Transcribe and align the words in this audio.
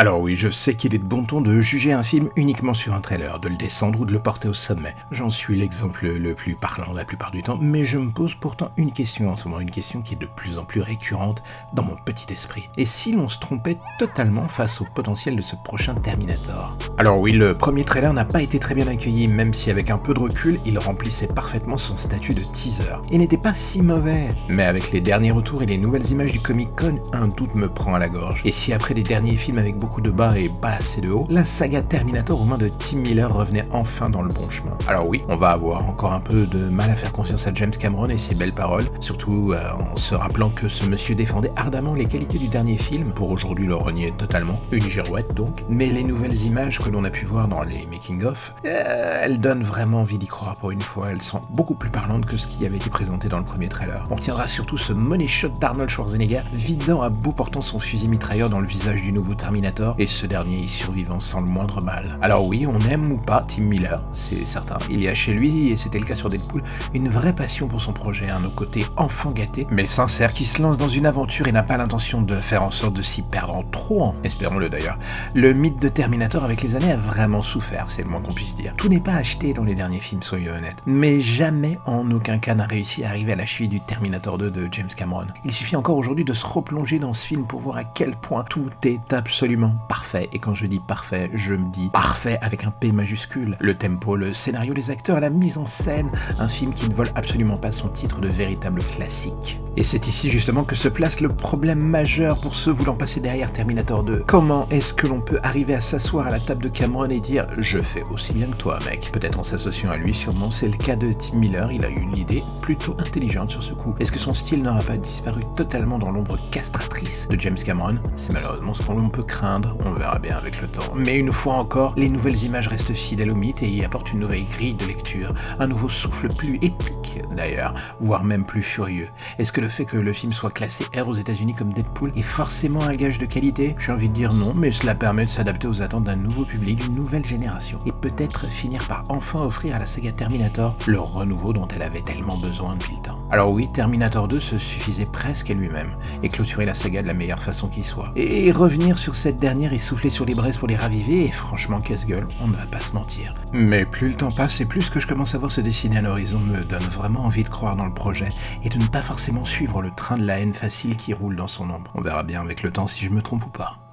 Alors 0.00 0.20
oui, 0.20 0.36
je 0.36 0.48
sais 0.48 0.76
qu'il 0.76 0.94
est 0.94 0.98
de 0.98 1.02
bon 1.02 1.24
ton 1.24 1.40
de 1.40 1.60
juger 1.60 1.92
un 1.92 2.04
film 2.04 2.28
uniquement 2.36 2.72
sur 2.72 2.94
un 2.94 3.00
trailer, 3.00 3.40
de 3.40 3.48
le 3.48 3.56
descendre 3.56 3.98
ou 3.98 4.04
de 4.04 4.12
le 4.12 4.20
porter 4.20 4.46
au 4.46 4.54
sommet. 4.54 4.94
J'en 5.10 5.28
suis 5.28 5.58
l'exemple 5.58 6.06
le 6.06 6.34
plus 6.34 6.54
parlant 6.54 6.92
la 6.92 7.04
plupart 7.04 7.32
du 7.32 7.42
temps, 7.42 7.58
mais 7.60 7.84
je 7.84 7.98
me 7.98 8.12
pose 8.12 8.36
pourtant 8.36 8.70
une 8.76 8.92
question 8.92 9.28
en 9.28 9.34
ce 9.34 9.48
moment, 9.48 9.58
une 9.60 9.72
question 9.72 10.00
qui 10.00 10.14
est 10.14 10.18
de 10.18 10.28
plus 10.36 10.56
en 10.56 10.64
plus 10.64 10.82
récurrente 10.82 11.42
dans 11.72 11.82
mon 11.82 11.96
petit 11.96 12.32
esprit. 12.32 12.68
Et 12.76 12.84
si 12.84 13.10
l'on 13.10 13.28
se 13.28 13.40
trompait 13.40 13.78
totalement 13.98 14.46
face 14.46 14.80
au 14.80 14.86
potentiel 14.94 15.34
de 15.34 15.42
ce 15.42 15.56
prochain 15.56 15.96
Terminator? 15.96 16.76
Alors 16.96 17.18
oui, 17.18 17.32
le 17.32 17.52
premier 17.52 17.82
trailer 17.82 18.12
n'a 18.12 18.24
pas 18.24 18.40
été 18.40 18.60
très 18.60 18.76
bien 18.76 18.86
accueilli, 18.86 19.26
même 19.26 19.52
si 19.52 19.68
avec 19.68 19.90
un 19.90 19.98
peu 19.98 20.14
de 20.14 20.20
recul, 20.20 20.60
il 20.64 20.78
remplissait 20.78 21.26
parfaitement 21.26 21.76
son 21.76 21.96
statut 21.96 22.34
de 22.34 22.44
teaser. 22.44 22.84
Il 23.10 23.18
n'était 23.18 23.36
pas 23.36 23.52
si 23.52 23.82
mauvais. 23.82 24.28
Mais 24.48 24.62
avec 24.64 24.92
les 24.92 25.00
derniers 25.00 25.32
retours 25.32 25.64
et 25.64 25.66
les 25.66 25.76
nouvelles 25.76 26.08
images 26.12 26.30
du 26.30 26.38
Comic 26.38 26.68
Con, 26.76 27.00
un 27.12 27.26
doute 27.26 27.56
me 27.56 27.68
prend 27.68 27.94
à 27.94 27.98
la 27.98 28.08
gorge. 28.08 28.42
Et 28.44 28.52
si 28.52 28.72
après 28.72 28.94
les 28.94 29.02
derniers 29.02 29.36
films 29.36 29.58
avec 29.58 29.76
beaucoup 29.76 29.87
beaucoup 29.88 30.02
de 30.02 30.10
bas 30.10 30.38
et 30.38 30.50
pas 30.50 30.72
assez 30.72 31.00
de 31.00 31.10
haut, 31.10 31.26
la 31.30 31.44
saga 31.44 31.80
Terminator 31.80 32.38
aux 32.38 32.44
mains 32.44 32.58
de 32.58 32.68
Tim 32.68 32.98
Miller 32.98 33.32
revenait 33.32 33.66
enfin 33.70 34.10
dans 34.10 34.20
le 34.20 34.28
bon 34.28 34.50
chemin. 34.50 34.76
Alors 34.86 35.08
oui, 35.08 35.24
on 35.30 35.36
va 35.36 35.48
avoir 35.48 35.88
encore 35.88 36.12
un 36.12 36.20
peu 36.20 36.44
de 36.44 36.58
mal 36.58 36.90
à 36.90 36.94
faire 36.94 37.10
confiance 37.10 37.46
à 37.46 37.54
James 37.54 37.70
Cameron 37.70 38.10
et 38.10 38.18
ses 38.18 38.34
belles 38.34 38.52
paroles, 38.52 38.84
surtout 39.00 39.54
euh, 39.54 39.72
en 39.72 39.96
se 39.96 40.14
rappelant 40.14 40.50
que 40.50 40.68
ce 40.68 40.84
monsieur 40.84 41.14
défendait 41.14 41.52
ardemment 41.56 41.94
les 41.94 42.04
qualités 42.04 42.36
du 42.36 42.48
dernier 42.48 42.76
film, 42.76 43.12
pour 43.14 43.32
aujourd'hui 43.32 43.66
le 43.66 43.76
renier 43.76 44.12
totalement, 44.12 44.60
une 44.72 44.90
girouette 44.90 45.32
donc, 45.32 45.64
mais 45.70 45.86
les 45.86 46.04
nouvelles 46.04 46.36
images 46.42 46.80
que 46.80 46.90
l'on 46.90 47.04
a 47.04 47.10
pu 47.10 47.24
voir 47.24 47.48
dans 47.48 47.62
les 47.62 47.86
making-of, 47.86 48.52
euh, 48.66 49.20
elles 49.22 49.38
donnent 49.38 49.62
vraiment 49.62 50.00
envie 50.00 50.18
d'y 50.18 50.26
croire 50.26 50.52
pour 50.56 50.70
une 50.70 50.82
fois, 50.82 51.12
elles 51.12 51.22
sont 51.22 51.40
beaucoup 51.54 51.74
plus 51.74 51.88
parlantes 51.88 52.26
que 52.26 52.36
ce 52.36 52.46
qui 52.46 52.66
avait 52.66 52.76
été 52.76 52.90
présenté 52.90 53.28
dans 53.28 53.38
le 53.38 53.44
premier 53.44 53.70
trailer. 53.70 54.04
On 54.10 54.16
tiendra 54.16 54.48
surtout 54.48 54.76
ce 54.76 54.92
money 54.92 55.26
shot 55.26 55.48
d'Arnold 55.62 55.88
Schwarzenegger, 55.88 56.42
vidant 56.52 57.00
à 57.00 57.08
bout 57.08 57.32
portant 57.32 57.62
son 57.62 57.78
fusil 57.78 58.08
mitrailleur 58.08 58.50
dans 58.50 58.60
le 58.60 58.66
visage 58.66 59.00
du 59.00 59.12
nouveau 59.12 59.32
Terminator 59.32 59.77
et 59.98 60.06
ce 60.06 60.26
dernier 60.26 60.58
y 60.58 60.68
survivant 60.68 61.20
sans 61.20 61.40
le 61.40 61.48
moindre 61.48 61.82
mal. 61.82 62.18
Alors 62.22 62.46
oui, 62.46 62.66
on 62.66 62.78
aime 62.88 63.12
ou 63.12 63.16
pas 63.16 63.42
Tim 63.46 63.62
Miller, 63.62 64.04
c'est 64.12 64.46
certain. 64.46 64.78
Il 64.90 65.00
y 65.00 65.08
a 65.08 65.14
chez 65.14 65.34
lui, 65.34 65.70
et 65.70 65.76
c'était 65.76 65.98
le 65.98 66.06
cas 66.06 66.14
sur 66.14 66.28
Deadpool, 66.28 66.62
une 66.94 67.08
vraie 67.08 67.34
passion 67.34 67.68
pour 67.68 67.80
son 67.80 67.92
projet, 67.92 68.30
un 68.30 68.40
nos 68.40 68.50
côtés 68.50 68.84
enfant 68.96 69.30
gâté, 69.30 69.66
mais 69.70 69.86
sincère, 69.86 70.32
qui 70.32 70.44
se 70.44 70.62
lance 70.62 70.78
dans 70.78 70.88
une 70.88 71.06
aventure 71.06 71.48
et 71.48 71.52
n'a 71.52 71.62
pas 71.62 71.76
l'intention 71.76 72.22
de 72.22 72.36
faire 72.36 72.62
en 72.62 72.70
sorte 72.70 72.94
de 72.94 73.02
s'y 73.02 73.22
perdre 73.22 73.54
en 73.54 73.62
trop, 73.62 74.14
espérons-le 74.24 74.68
d'ailleurs. 74.68 74.98
Le 75.34 75.52
mythe 75.52 75.80
de 75.80 75.88
Terminator 75.88 76.44
avec 76.44 76.62
les 76.62 76.76
années 76.76 76.92
a 76.92 76.96
vraiment 76.96 77.42
souffert, 77.42 77.86
c'est 77.88 78.02
le 78.02 78.10
moins 78.10 78.20
qu'on 78.20 78.32
puisse 78.32 78.54
dire. 78.54 78.74
Tout 78.76 78.88
n'est 78.88 79.00
pas 79.00 79.14
acheté 79.14 79.52
dans 79.52 79.64
les 79.64 79.74
derniers 79.74 80.00
films, 80.00 80.22
soyons 80.22 80.54
honnêtes. 80.54 80.82
Mais 80.86 81.20
jamais 81.20 81.78
en 81.86 82.10
aucun 82.10 82.38
cas 82.38 82.54
n'a 82.54 82.66
réussi 82.66 83.04
à 83.04 83.08
arriver 83.08 83.32
à 83.32 83.36
la 83.36 83.46
cheville 83.46 83.68
du 83.68 83.80
Terminator 83.80 84.38
2 84.38 84.50
de 84.50 84.68
James 84.72 84.88
Cameron. 84.96 85.26
Il 85.44 85.52
suffit 85.52 85.76
encore 85.76 85.96
aujourd'hui 85.96 86.24
de 86.24 86.32
se 86.32 86.46
replonger 86.46 86.98
dans 86.98 87.12
ce 87.12 87.26
film 87.26 87.46
pour 87.46 87.60
voir 87.60 87.76
à 87.76 87.84
quel 87.84 88.12
point 88.12 88.44
tout 88.44 88.70
est 88.84 89.12
absolument 89.12 89.67
parfait. 89.88 90.28
Et 90.32 90.38
quand 90.38 90.54
je 90.54 90.66
dis 90.66 90.80
parfait, 90.80 91.30
je 91.34 91.54
me 91.54 91.70
dis 91.70 91.88
parfait 91.92 92.38
avec 92.42 92.64
un 92.64 92.70
P 92.70 92.92
majuscule. 92.92 93.56
Le 93.60 93.74
tempo, 93.74 94.16
le 94.16 94.32
scénario, 94.32 94.74
les 94.74 94.90
acteurs, 94.90 95.20
la 95.20 95.30
mise 95.30 95.58
en 95.58 95.66
scène, 95.66 96.10
un 96.38 96.48
film 96.48 96.72
qui 96.72 96.88
ne 96.88 96.94
vole 96.94 97.10
absolument 97.14 97.56
pas 97.56 97.72
son 97.72 97.88
titre 97.88 98.20
de 98.20 98.28
véritable 98.28 98.82
classique. 98.82 99.58
Et 99.78 99.84
c'est 99.84 100.08
ici 100.08 100.28
justement 100.28 100.64
que 100.64 100.74
se 100.74 100.88
place 100.88 101.20
le 101.20 101.28
problème 101.28 101.80
majeur 101.80 102.40
pour 102.40 102.56
ceux 102.56 102.72
voulant 102.72 102.96
passer 102.96 103.20
derrière 103.20 103.52
Terminator 103.52 104.02
2. 104.02 104.24
Comment 104.26 104.68
est-ce 104.70 104.92
que 104.92 105.06
l'on 105.06 105.20
peut 105.20 105.38
arriver 105.44 105.72
à 105.72 105.80
s'asseoir 105.80 106.26
à 106.26 106.30
la 106.30 106.40
table 106.40 106.64
de 106.64 106.68
Cameron 106.68 107.04
et 107.04 107.20
dire 107.20 107.46
je 107.60 107.78
fais 107.78 108.02
aussi 108.10 108.32
bien 108.32 108.48
que 108.48 108.56
toi 108.56 108.80
mec 108.86 109.10
Peut-être 109.12 109.38
en 109.38 109.44
s'associant 109.44 109.92
à 109.92 109.96
lui 109.96 110.12
sûrement, 110.12 110.50
c'est 110.50 110.66
le 110.66 110.76
cas 110.76 110.96
de 110.96 111.12
Tim 111.12 111.38
Miller, 111.38 111.70
il 111.70 111.84
a 111.84 111.90
eu 111.90 112.00
une 112.00 112.16
idée 112.16 112.42
plutôt 112.60 112.96
intelligente 112.98 113.50
sur 113.50 113.62
ce 113.62 113.72
coup. 113.72 113.94
Est-ce 114.00 114.10
que 114.10 114.18
son 114.18 114.34
style 114.34 114.64
n'aura 114.64 114.80
pas 114.80 114.96
disparu 114.96 115.42
totalement 115.56 116.00
dans 116.00 116.10
l'ombre 116.10 116.38
castratrice 116.50 117.28
de 117.28 117.38
James 117.38 117.54
Cameron? 117.54 117.98
C'est 118.16 118.32
malheureusement 118.32 118.74
ce 118.74 118.82
qu'on 118.82 119.08
peut 119.08 119.22
craindre 119.22 119.76
on 119.86 119.92
verra 119.92 120.18
bien 120.18 120.36
avec 120.38 120.60
le 120.60 120.66
temps. 120.66 120.92
Mais 120.96 121.20
une 121.20 121.30
fois 121.30 121.54
encore, 121.54 121.94
les 121.96 122.08
nouvelles 122.08 122.42
images 122.42 122.66
restent 122.66 122.94
fidèles 122.94 123.30
au 123.30 123.36
mythe 123.36 123.62
et 123.62 123.68
y 123.68 123.84
apportent 123.84 124.12
une 124.12 124.18
nouvelle 124.18 124.44
grille 124.50 124.74
de 124.74 124.86
lecture, 124.86 125.32
un 125.60 125.68
nouveau 125.68 125.88
souffle 125.88 126.26
plus 126.34 126.56
épique 126.56 127.22
d'ailleurs, 127.36 127.74
voire 128.00 128.24
même 128.24 128.44
plus 128.44 128.62
furieux. 128.62 129.08
Est-ce 129.38 129.52
que 129.52 129.67
fait 129.68 129.84
que 129.84 129.96
le 129.96 130.12
film 130.12 130.32
soit 130.32 130.50
classé 130.50 130.84
R 130.96 131.08
aux 131.08 131.14
États-Unis 131.14 131.54
comme 131.54 131.72
Deadpool 131.72 132.12
est 132.16 132.22
forcément 132.22 132.82
un 132.82 132.94
gage 132.94 133.18
de 133.18 133.26
qualité 133.26 133.74
J'ai 133.78 133.92
envie 133.92 134.08
de 134.08 134.14
dire 134.14 134.32
non, 134.32 134.52
mais 134.56 134.70
cela 134.70 134.94
permet 134.94 135.24
de 135.24 135.30
s'adapter 135.30 135.66
aux 135.66 135.82
attentes 135.82 136.04
d'un 136.04 136.16
nouveau 136.16 136.44
public, 136.44 136.78
d'une 136.78 136.94
nouvelle 136.94 137.24
génération, 137.24 137.78
et 137.86 137.92
peut-être 137.92 138.46
finir 138.50 138.86
par 138.88 139.04
enfin 139.08 139.40
offrir 139.40 139.76
à 139.76 139.78
la 139.78 139.86
saga 139.86 140.12
Terminator 140.12 140.76
le 140.86 141.00
renouveau 141.00 141.52
dont 141.52 141.68
elle 141.68 141.82
avait 141.82 142.02
tellement 142.02 142.36
besoin 142.36 142.74
depuis 142.74 142.96
le 142.96 143.02
temps. 143.02 143.17
Alors 143.30 143.50
oui, 143.50 143.68
Terminator 143.72 144.26
2 144.26 144.40
se 144.40 144.56
suffisait 144.56 145.04
presque 145.04 145.50
à 145.50 145.54
lui-même, 145.54 145.90
et 146.22 146.28
clôturer 146.28 146.64
la 146.64 146.74
saga 146.74 147.02
de 147.02 147.06
la 147.06 147.14
meilleure 147.14 147.42
façon 147.42 147.68
qui 147.68 147.82
soit. 147.82 148.10
Et 148.16 148.50
revenir 148.52 148.98
sur 148.98 149.14
cette 149.14 149.36
dernière 149.36 149.74
et 149.74 149.78
souffler 149.78 150.08
sur 150.08 150.24
les 150.24 150.34
braises 150.34 150.56
pour 150.56 150.68
les 150.68 150.76
raviver, 150.76 151.24
et 151.24 151.30
franchement 151.30 151.80
casse-gueule, 151.80 152.26
on 152.40 152.48
ne 152.48 152.56
va 152.56 152.64
pas 152.64 152.80
se 152.80 152.94
mentir. 152.94 153.34
Mais 153.52 153.84
plus 153.84 154.08
le 154.08 154.14
temps 154.14 154.30
passe 154.30 154.60
et 154.62 154.64
plus 154.64 154.88
que 154.88 154.98
je 154.98 155.06
commence 155.06 155.34
à 155.34 155.38
voir 155.38 155.52
se 155.52 155.60
dessiner 155.60 155.98
à 155.98 156.02
l'horizon 156.02 156.40
me 156.40 156.64
donne 156.64 156.82
vraiment 156.84 157.24
envie 157.24 157.44
de 157.44 157.50
croire 157.50 157.76
dans 157.76 157.86
le 157.86 157.94
projet, 157.94 158.28
et 158.64 158.70
de 158.70 158.78
ne 158.78 158.86
pas 158.86 159.02
forcément 159.02 159.44
suivre 159.44 159.82
le 159.82 159.90
train 159.90 160.16
de 160.16 160.24
la 160.24 160.38
haine 160.38 160.54
facile 160.54 160.96
qui 160.96 161.12
roule 161.12 161.36
dans 161.36 161.48
son 161.48 161.68
ombre. 161.70 161.90
On 161.94 162.00
verra 162.00 162.22
bien 162.22 162.40
avec 162.40 162.62
le 162.62 162.70
temps 162.70 162.86
si 162.86 163.04
je 163.04 163.10
me 163.10 163.20
trompe 163.20 163.44
ou 163.44 163.50
pas. 163.50 163.87